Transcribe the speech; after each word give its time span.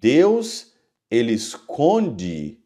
Deus, 0.00 0.72
ele 1.10 1.32
esconde 1.32 2.58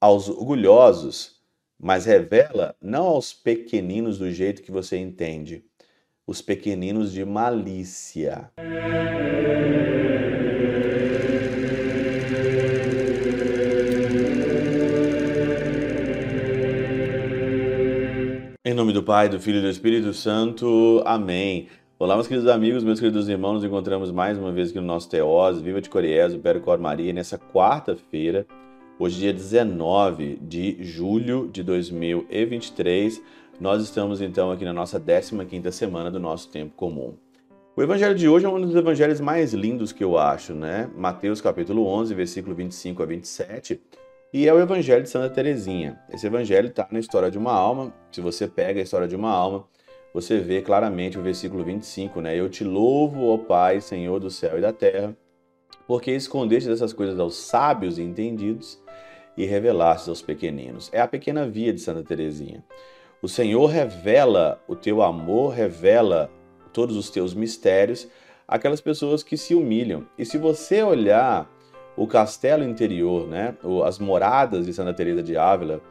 aos 0.00 0.28
orgulhosos, 0.28 1.36
mas 1.78 2.06
revela 2.06 2.74
não 2.80 3.04
aos 3.04 3.32
pequeninos 3.34 4.18
do 4.18 4.30
jeito 4.30 4.62
que 4.62 4.70
você 4.70 4.96
entende, 4.96 5.62
os 6.26 6.40
pequeninos 6.40 7.12
de 7.12 7.24
malícia. 7.26 8.50
Em 18.64 18.74
nome 18.74 18.92
do 18.92 19.02
Pai, 19.02 19.28
do 19.28 19.38
Filho 19.38 19.58
e 19.58 19.62
do 19.62 19.68
Espírito 19.68 20.14
Santo. 20.14 21.02
Amém. 21.04 21.68
Olá, 22.00 22.14
meus 22.14 22.28
queridos 22.28 22.48
amigos, 22.48 22.84
meus 22.84 23.00
queridos 23.00 23.28
irmãos, 23.28 23.54
nos 23.54 23.64
encontramos 23.64 24.12
mais 24.12 24.38
uma 24.38 24.52
vez 24.52 24.68
aqui 24.68 24.78
no 24.78 24.86
nosso 24.86 25.10
Teós, 25.10 25.60
Viva 25.60 25.80
de 25.80 25.90
Coriés, 25.90 26.32
o 26.32 26.60
Cor 26.60 26.78
Maria, 26.78 27.12
nessa 27.12 27.36
quarta-feira, 27.36 28.46
hoje 29.00 29.18
dia 29.18 29.32
19 29.32 30.36
de 30.40 30.76
julho 30.80 31.48
de 31.48 31.60
2023. 31.64 33.20
Nós 33.58 33.82
estamos 33.82 34.20
então 34.20 34.52
aqui 34.52 34.64
na 34.64 34.72
nossa 34.72 35.00
15ª 35.00 35.72
semana 35.72 36.08
do 36.08 36.20
nosso 36.20 36.48
tempo 36.52 36.72
comum. 36.76 37.14
O 37.76 37.82
evangelho 37.82 38.14
de 38.14 38.28
hoje 38.28 38.46
é 38.46 38.48
um 38.48 38.60
dos 38.60 38.76
evangelhos 38.76 39.20
mais 39.20 39.52
lindos 39.52 39.90
que 39.90 40.04
eu 40.04 40.16
acho, 40.16 40.54
né? 40.54 40.88
Mateus 40.94 41.40
capítulo 41.40 41.84
11, 41.84 42.14
versículo 42.14 42.54
25 42.54 43.02
a 43.02 43.06
27, 43.06 43.80
e 44.32 44.46
é 44.46 44.54
o 44.54 44.60
evangelho 44.60 45.02
de 45.02 45.08
Santa 45.08 45.30
Teresinha. 45.30 45.98
Esse 46.08 46.28
evangelho 46.28 46.68
está 46.68 46.86
na 46.92 47.00
história 47.00 47.28
de 47.28 47.38
uma 47.38 47.52
alma. 47.52 47.92
Se 48.12 48.20
você 48.20 48.46
pega 48.46 48.78
a 48.78 48.84
história 48.84 49.08
de 49.08 49.16
uma 49.16 49.32
alma, 49.32 49.66
você 50.12 50.38
vê 50.38 50.62
claramente 50.62 51.18
o 51.18 51.22
versículo 51.22 51.64
25, 51.64 52.20
né? 52.20 52.36
Eu 52.36 52.48
te 52.48 52.64
louvo, 52.64 53.28
ó 53.28 53.38
Pai, 53.38 53.80
Senhor 53.80 54.18
do 54.18 54.30
céu 54.30 54.58
e 54.58 54.60
da 54.60 54.72
terra, 54.72 55.16
porque 55.86 56.10
escondeste 56.12 56.68
dessas 56.68 56.92
coisas 56.92 57.18
aos 57.18 57.36
sábios 57.36 57.98
e 57.98 58.02
entendidos 58.02 58.82
e 59.36 59.44
revelaste 59.44 60.08
aos 60.08 60.20
pequeninos. 60.20 60.90
É 60.92 61.00
a 61.00 61.08
pequena 61.08 61.46
via 61.46 61.72
de 61.72 61.80
Santa 61.80 62.02
Teresinha. 62.02 62.64
O 63.22 63.28
Senhor 63.28 63.66
revela 63.66 64.62
o 64.68 64.76
teu 64.76 65.02
amor, 65.02 65.52
revela 65.52 66.30
todos 66.72 66.96
os 66.96 67.10
teus 67.10 67.34
mistérios 67.34 68.08
aquelas 68.48 68.80
pessoas 68.80 69.22
que 69.22 69.36
se 69.36 69.54
humilham. 69.54 70.06
E 70.16 70.24
se 70.24 70.38
você 70.38 70.82
olhar 70.82 71.50
o 71.94 72.06
castelo 72.06 72.64
interior, 72.64 73.28
né, 73.28 73.54
as 73.84 73.98
moradas 73.98 74.64
de 74.64 74.72
Santa 74.72 74.94
Teresa 74.94 75.22
de 75.22 75.36
Ávila, 75.36 75.82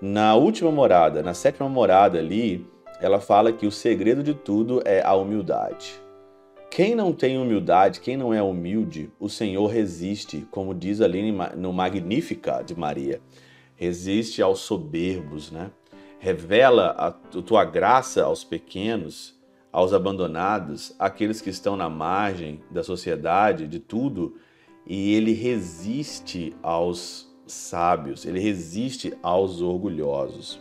na 0.00 0.34
última 0.34 0.72
morada, 0.72 1.22
na 1.22 1.34
sétima 1.34 1.68
morada 1.68 2.18
ali, 2.18 2.66
ela 3.00 3.20
fala 3.20 3.52
que 3.52 3.66
o 3.66 3.72
segredo 3.72 4.22
de 4.22 4.34
tudo 4.34 4.82
é 4.84 5.02
a 5.02 5.14
humildade. 5.14 6.00
Quem 6.70 6.94
não 6.94 7.12
tem 7.12 7.36
humildade, 7.36 8.00
quem 8.00 8.16
não 8.16 8.32
é 8.32 8.40
humilde, 8.40 9.10
o 9.18 9.28
Senhor 9.28 9.66
resiste, 9.66 10.46
como 10.50 10.74
diz 10.74 11.00
ali 11.00 11.32
no 11.56 11.72
Magnífica 11.72 12.62
de 12.62 12.78
Maria. 12.78 13.20
Resiste 13.74 14.40
aos 14.40 14.60
soberbos, 14.60 15.50
né? 15.50 15.70
Revela 16.18 16.90
a 16.90 17.10
tua 17.10 17.64
graça 17.64 18.22
aos 18.22 18.44
pequenos, 18.44 19.36
aos 19.72 19.92
abandonados, 19.92 20.94
àqueles 20.98 21.40
que 21.40 21.50
estão 21.50 21.76
na 21.76 21.88
margem 21.88 22.60
da 22.70 22.84
sociedade, 22.84 23.66
de 23.66 23.80
tudo, 23.80 24.36
e 24.86 25.14
ele 25.14 25.32
resiste 25.32 26.54
aos 26.62 27.28
sábios, 27.46 28.24
ele 28.24 28.38
resiste 28.38 29.12
aos 29.22 29.60
orgulhosos. 29.60 30.60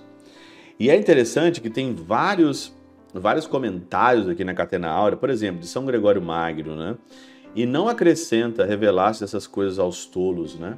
E 0.80 0.90
é 0.90 0.96
interessante 0.96 1.60
que 1.60 1.70
tem 1.70 1.94
vários, 1.94 2.74
vários 3.14 3.46
comentários 3.46 4.30
aqui 4.30 4.46
na 4.46 4.54
Catena 4.54 4.88
Áurea, 4.88 5.18
por 5.18 5.30
exemplo, 5.30 5.60
de 5.60 5.68
São 5.68 5.86
Gregório 5.86 6.22
Magno, 6.22 6.74
né? 6.74 6.96
E 7.54 7.66
não 7.66 7.90
acrescenta 7.90 8.64
revelar-se 8.64 9.24
essas 9.24 9.46
coisas 9.46 9.78
aos 9.78 10.06
tolos, 10.06 10.58
né? 10.58 10.78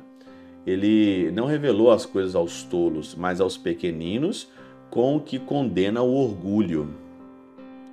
Ele 0.66 1.32
não 1.32 1.46
revelou 1.46 1.92
as 1.92 2.04
coisas 2.04 2.36
aos 2.36 2.64
tolos, 2.64 3.14
mas 3.14 3.40
aos 3.40 3.58
pequeninos, 3.58 4.50
com 4.90 5.16
o 5.16 5.20
que 5.20 5.38
condena 5.38 6.02
o 6.02 6.16
orgulho. 6.16 6.96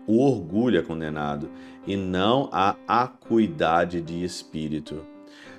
O 0.07 0.25
orgulho 0.25 0.79
é 0.79 0.83
condenado, 0.83 1.51
e 1.87 1.95
não 1.95 2.49
a 2.51 2.75
acuidade 2.87 4.01
de 4.01 4.25
espírito. 4.25 5.03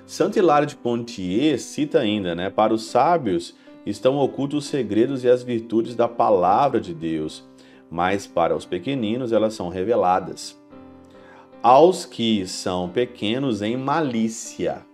Santo 0.04 0.36
Hilário 0.36 0.66
de 0.66 0.74
Pontier 0.74 1.60
cita 1.60 2.00
ainda, 2.00 2.34
né? 2.34 2.50
Para 2.50 2.74
os 2.74 2.86
sábios, 2.86 3.54
estão 3.84 4.16
ocultos 4.18 4.64
os 4.64 4.70
segredos 4.70 5.24
e 5.24 5.28
as 5.28 5.42
virtudes 5.42 5.94
da 5.94 6.08
palavra 6.08 6.80
de 6.80 6.94
Deus, 6.94 7.44
mas 7.90 8.26
para 8.26 8.54
os 8.54 8.64
pequeninos 8.64 9.32
elas 9.32 9.54
são 9.54 9.68
reveladas. 9.68 10.58
Aos 11.62 12.06
que 12.06 12.46
são 12.46 12.88
pequenos 12.88 13.62
em 13.62 13.76
malícia. 13.76 14.84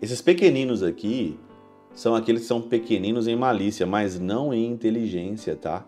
Esses 0.00 0.20
pequeninos 0.20 0.82
aqui 0.82 1.38
são 1.92 2.14
aqueles 2.14 2.42
que 2.42 2.48
são 2.48 2.60
pequeninos 2.60 3.26
em 3.26 3.36
malícia, 3.36 3.86
mas 3.86 4.18
não 4.18 4.54
em 4.54 4.66
inteligência, 4.66 5.56
tá? 5.56 5.84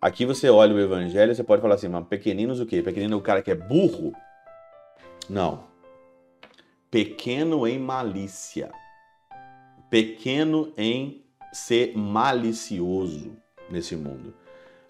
Aqui 0.00 0.24
você 0.24 0.48
olha 0.48 0.74
o 0.74 0.80
evangelho, 0.80 1.34
você 1.34 1.42
pode 1.42 1.60
falar 1.60 1.74
assim, 1.74 1.88
mas 1.88 2.06
pequeninos 2.06 2.60
o 2.60 2.66
quê? 2.66 2.82
Pequenino 2.82 3.14
é 3.14 3.16
o 3.16 3.22
cara 3.22 3.42
que 3.42 3.50
é 3.50 3.54
burro? 3.54 4.12
Não. 5.28 5.64
Pequeno 6.90 7.66
em 7.66 7.78
malícia 7.78 8.70
pequeno 9.90 10.72
em 10.76 11.24
ser 11.52 11.96
malicioso 11.96 13.32
nesse 13.70 13.96
mundo. 13.96 14.34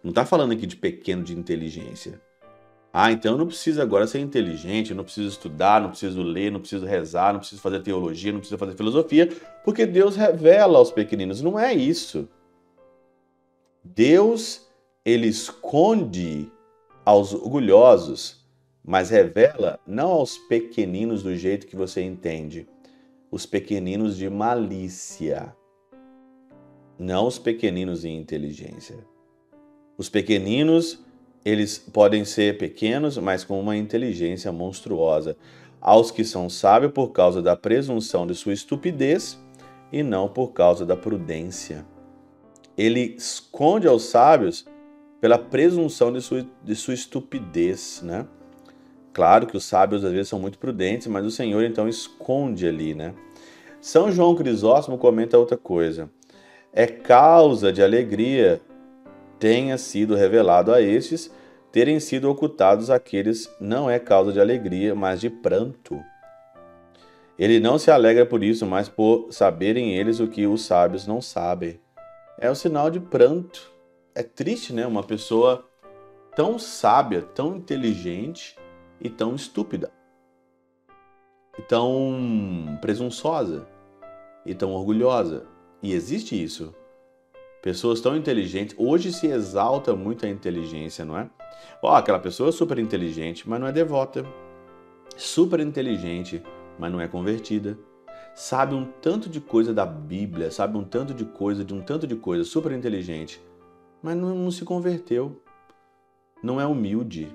Não 0.03 0.11
está 0.11 0.25
falando 0.25 0.53
aqui 0.53 0.67
de 0.67 0.77
pequeno 0.77 1.23
de 1.23 1.37
inteligência. 1.37 2.21
Ah, 2.93 3.13
então 3.13 3.33
eu 3.33 3.39
não 3.39 3.47
preciso 3.47 3.83
agora 3.83 4.07
ser 4.07 4.19
inteligente, 4.19 4.95
não 4.95 5.05
preciso 5.05 5.29
estudar, 5.29 5.81
não 5.81 5.91
preciso 5.91 6.23
ler, 6.23 6.51
não 6.51 6.61
preciso 6.61 6.87
rezar, 6.87 7.33
não 7.33 7.41
preciso 7.41 7.61
fazer 7.61 7.81
teologia, 7.81 8.33
não 8.33 8.41
preciso 8.41 8.59
fazer 8.59 8.77
filosofia, 8.77 9.29
porque 9.65 9.85
Deus 9.85 10.17
revela 10.17 10.79
aos 10.79 10.91
pequeninos. 10.91 11.43
Não 11.43 11.59
é 11.59 11.75
isso. 11.75 12.29
Deus, 13.85 14.67
ele 15.05 15.27
esconde 15.27 16.51
aos 17.05 17.35
orgulhosos, 17.35 18.45
mas 18.85 19.11
revela 19.11 19.79
não 19.87 20.11
aos 20.11 20.39
pequeninos 20.39 21.23
do 21.23 21.37
jeito 21.37 21.67
que 21.67 21.77
você 21.77 22.03
entende 22.03 22.67
os 23.31 23.45
pequeninos 23.45 24.17
de 24.17 24.29
malícia, 24.31 25.55
não 26.99 27.27
os 27.27 27.39
pequeninos 27.39 28.03
de 28.03 28.09
inteligência. 28.09 28.97
Os 29.97 30.09
pequeninos, 30.09 31.05
eles 31.45 31.79
podem 31.79 32.25
ser 32.25 32.57
pequenos, 32.59 33.19
mas 33.19 33.45
com 33.45 33.61
uma 33.61 33.77
inteligência 33.77 34.51
monstruosa, 34.51 35.37
aos 35.81 36.11
que 36.11 36.25
são 36.25 36.49
sábios 36.49 36.93
por 36.93 37.09
causa 37.11 37.43
da 37.43 37.57
presunção 37.57 38.27
de 38.27 38.35
sua 38.35 38.53
estupidez 38.53 39.39
e 39.93 40.03
não 40.03 40.29
por 40.29 40.53
causa 40.53 40.85
da 40.85 40.97
prudência. 40.97 41.87
Ele 42.77 43.15
esconde 43.17 43.87
aos 43.87 44.05
sábios 44.05 44.67
pela 45.21 45.39
presunção 45.39 46.13
de 46.13 46.21
sua, 46.21 46.47
de 46.63 46.75
sua 46.75 46.95
estupidez, 46.95 48.01
né? 48.03 48.27
Claro 49.19 49.49
que 49.49 49.57
os 49.57 49.65
sábios 49.65 50.05
às 50.05 50.13
vezes 50.13 50.29
são 50.29 50.39
muito 50.39 50.61
prudentes, 50.61 51.09
mas 51.09 51.27
o 51.27 51.31
Senhor 51.33 51.65
então 51.65 51.89
esconde 51.89 52.69
ali, 52.69 52.95
né? 52.95 53.13
São 53.81 54.13
João 54.13 54.37
Crisóstomo 54.37 54.97
comenta 54.97 55.37
outra 55.37 55.57
coisa. 55.57 56.09
É 56.73 56.87
causa 56.87 57.73
de 57.73 57.83
alegria 57.83 58.61
tenha 59.37 59.77
sido 59.77 60.15
revelado 60.15 60.73
a 60.73 60.81
estes 60.81 61.35
terem 61.73 61.99
sido 61.99 62.31
ocultados 62.31 62.91
aqueles 62.91 63.53
não 63.61 63.91
é 63.91 63.99
causa 63.99 64.33
de 64.33 64.41
alegria, 64.41 64.95
mas 64.95 65.21
de 65.21 65.29
pranto. 65.29 66.01
Ele 67.37 67.59
não 67.59 67.77
se 67.77 67.91
alegra 67.91 68.25
por 68.25 68.45
isso, 68.45 68.65
mas 68.67 68.89
por 68.89 69.33
saberem 69.33 69.97
eles 69.97 70.21
o 70.21 70.29
que 70.29 70.47
os 70.47 70.63
sábios 70.63 71.09
não 71.09 71.21
sabem. 71.21 71.81
É 72.39 72.49
um 72.49 72.55
sinal 72.55 72.89
de 72.89 73.01
pranto. 73.01 73.69
É 74.15 74.23
triste, 74.23 74.73
né? 74.73 74.87
Uma 74.87 75.03
pessoa 75.03 75.65
tão 76.37 76.57
sábia, 76.57 77.21
tão 77.21 77.57
inteligente, 77.57 78.57
e 79.01 79.09
tão 79.09 79.35
estúpida, 79.35 79.91
e 81.59 81.63
tão 81.63 82.79
presunçosa, 82.81 83.67
e 84.45 84.55
tão 84.55 84.73
orgulhosa. 84.73 85.47
E 85.83 85.93
existe 85.93 86.41
isso. 86.41 86.75
Pessoas 87.63 88.01
tão 88.01 88.17
inteligentes. 88.17 88.75
Hoje 88.79 89.13
se 89.13 89.27
exalta 89.27 89.95
muito 89.95 90.25
a 90.25 90.29
inteligência, 90.29 91.05
não 91.05 91.19
é? 91.19 91.29
Ó, 91.83 91.93
oh, 91.93 91.95
aquela 91.97 92.19
pessoa 92.19 92.49
é 92.49 92.53
super 92.53 92.79
inteligente, 92.79 93.49
mas 93.49 93.61
não 93.61 93.67
é 93.67 93.73
devota. 93.73 94.25
Super 95.17 95.61
inteligente, 95.61 96.43
mas 96.79 96.91
não 96.91 97.01
é 97.01 97.09
convertida. 97.09 97.79
Sabe 98.35 98.75
um 98.75 98.85
tanto 98.85 99.29
de 99.29 99.41
coisa 99.41 99.75
da 99.75 99.85
Bíblia, 99.85 100.51
sabe 100.51 100.79
um 100.79 100.85
tanto 100.85 101.13
de 101.13 101.25
coisa, 101.25 101.65
de 101.65 101.75
um 101.75 101.81
tanto 101.81 102.07
de 102.07 102.15
coisa, 102.15 102.45
super 102.45 102.71
inteligente, 102.71 103.41
mas 104.01 104.17
não, 104.17 104.35
não 104.35 104.51
se 104.51 104.65
converteu. 104.65 105.43
Não 106.41 106.61
é 106.61 106.67
humilde, 106.67 107.35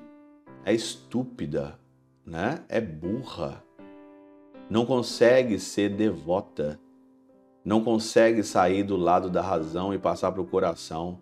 é 0.65 0.73
estúpida, 0.73 1.79
né? 2.25 2.63
É 2.69 2.79
burra. 2.79 3.63
Não 4.69 4.85
consegue 4.85 5.59
ser 5.59 5.89
devota. 5.89 6.79
Não 7.65 7.83
consegue 7.83 8.43
sair 8.43 8.83
do 8.83 8.95
lado 8.95 9.29
da 9.29 9.41
razão 9.41 9.93
e 9.93 9.99
passar 9.99 10.31
para 10.31 10.41
o 10.41 10.45
coração. 10.45 11.19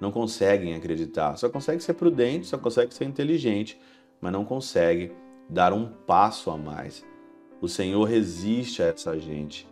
Não 0.00 0.10
conseguem 0.10 0.74
acreditar. 0.74 1.36
Só 1.36 1.48
consegue 1.48 1.82
ser 1.82 1.94
prudente, 1.94 2.46
só 2.46 2.58
consegue 2.58 2.92
ser 2.92 3.04
inteligente, 3.04 3.80
mas 4.20 4.32
não 4.32 4.44
consegue 4.44 5.12
dar 5.48 5.72
um 5.72 5.86
passo 5.86 6.50
a 6.50 6.56
mais. 6.56 7.04
O 7.60 7.68
Senhor 7.68 8.04
resiste 8.04 8.82
a 8.82 8.86
essa 8.86 9.18
gente 9.18 9.68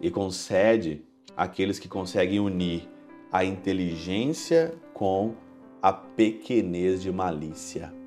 e 0.00 0.10
concede 0.10 1.04
aqueles 1.36 1.78
que 1.78 1.88
conseguem 1.88 2.38
unir 2.38 2.88
a 3.32 3.44
inteligência 3.44 4.74
com 4.92 5.34
a 5.80 5.92
pequenez 5.92 7.02
de 7.02 7.10
malícia. 7.10 8.01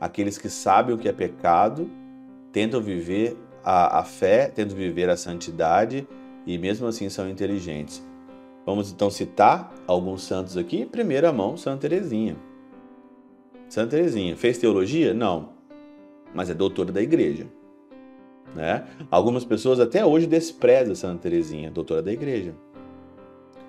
Aqueles 0.00 0.38
que 0.38 0.48
sabem 0.48 0.94
o 0.94 0.98
que 0.98 1.08
é 1.08 1.12
pecado, 1.12 1.90
tentam 2.50 2.80
viver 2.80 3.36
a, 3.62 3.98
a 3.98 4.04
fé, 4.04 4.48
tentam 4.48 4.76
viver 4.76 5.10
a 5.10 5.16
santidade 5.16 6.08
e 6.46 6.56
mesmo 6.56 6.86
assim 6.86 7.08
são 7.08 7.28
inteligentes. 7.28 8.02
Vamos 8.64 8.90
então 8.90 9.10
citar 9.10 9.74
alguns 9.86 10.22
santos 10.22 10.56
aqui. 10.56 10.86
Primeira 10.86 11.32
mão, 11.32 11.56
Santa 11.56 11.88
Teresinha. 11.88 12.36
Santa 13.68 13.90
Teresinha 13.90 14.36
fez 14.36 14.58
teologia? 14.58 15.12
Não, 15.12 15.50
mas 16.34 16.50
é 16.50 16.54
doutora 16.54 16.90
da 16.90 17.02
igreja. 17.02 17.46
Né? 18.54 18.86
Algumas 19.10 19.44
pessoas 19.44 19.78
até 19.78 20.04
hoje 20.04 20.26
desprezam 20.26 20.94
Santa 20.94 21.22
Teresinha, 21.22 21.70
doutora 21.70 22.02
da 22.02 22.12
igreja. 22.12 22.54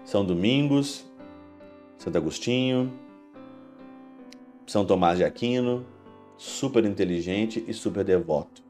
São 0.04 0.25
Domingos, 0.25 1.06
Santo 1.98 2.18
Agostinho, 2.18 2.92
São 4.66 4.86
Tomás 4.86 5.18
de 5.18 5.24
Aquino, 5.24 5.86
super 6.42 6.84
inteligente 6.86 7.64
e 7.68 7.74
super 7.74 8.04
devoto. 8.04 8.64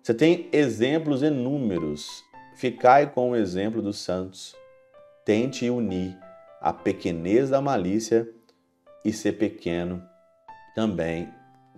Você 0.00 0.14
tem 0.14 0.48
exemplos 0.52 1.20
inúmeros. 1.20 2.24
Ficai 2.54 3.10
com 3.10 3.32
o 3.32 3.36
exemplo 3.36 3.82
dos 3.82 3.98
santos. 3.98 4.54
Tente 5.24 5.68
unir 5.68 6.16
a 6.60 6.72
pequenez 6.72 7.50
da 7.50 7.60
malícia 7.60 8.28
e 9.04 9.12
ser 9.12 9.32
pequeno 9.32 10.00
também 10.72 11.28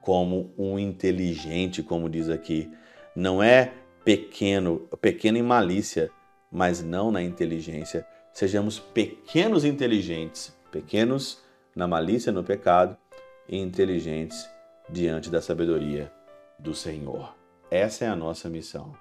como 0.03 0.53
um 0.59 0.79
inteligente, 0.79 1.83
como 1.83 2.11
diz 2.11 2.29
aqui. 2.29 2.71
Não 3.17 3.43
é 3.43 3.73
pequeno, 4.05 4.89
pequeno 5.01 5.39
em 5.39 5.43
malícia, 5.43 6.11
mas 6.51 6.83
não 6.83 7.11
na 7.11 7.23
inteligência. 7.23 8.07
Sejamos 8.31 8.79
pequenos 8.79 9.65
inteligentes, 9.65 10.55
pequenos 10.71 11.43
na 11.75 11.89
malícia, 11.89 12.31
no 12.31 12.45
pecado, 12.45 12.95
e 13.49 13.57
inteligentes 13.57 14.47
diante 14.93 15.31
da 15.31 15.41
sabedoria 15.41 16.13
do 16.59 16.75
Senhor. 16.75 17.35
Essa 17.71 18.05
é 18.05 18.09
a 18.09 18.17
nossa 18.17 18.49
missão. 18.49 18.95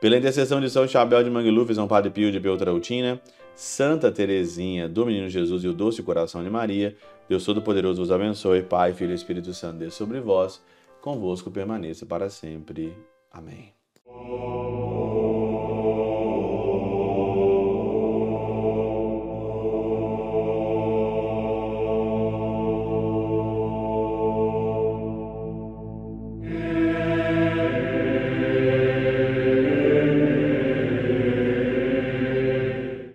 Pela 0.00 0.16
intercessão 0.16 0.60
de 0.60 0.70
São 0.70 0.86
Chabel 0.86 1.24
de 1.24 1.30
Mangluf, 1.30 1.74
São 1.74 1.88
Padre 1.88 2.10
Pio 2.10 2.30
de 2.30 2.38
Peltrautina, 2.38 3.20
Santa 3.56 4.12
Teresinha 4.12 4.88
do 4.88 5.04
Menino 5.04 5.28
Jesus 5.28 5.64
e 5.64 5.68
o 5.68 5.74
Doce 5.74 6.00
Coração 6.04 6.44
de 6.44 6.48
Maria, 6.48 6.96
Deus 7.28 7.44
Todo-Poderoso 7.44 8.00
vos 8.00 8.12
abençoe, 8.12 8.62
Pai, 8.62 8.92
Filho 8.92 9.10
e 9.10 9.14
Espírito 9.16 9.52
Santo, 9.52 9.78
Deus 9.78 9.94
sobre 9.94 10.20
vós, 10.20 10.62
convosco 11.02 11.50
permaneça 11.50 12.06
para 12.06 12.30
sempre. 12.30 12.96
Amém. 13.32 13.72